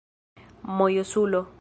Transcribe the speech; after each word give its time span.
mojosulo 0.79 1.47